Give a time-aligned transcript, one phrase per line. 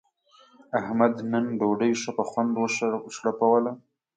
[0.79, 2.63] احمد نن ډوډۍ ښه په خوند و
[3.15, 3.71] شړپوله.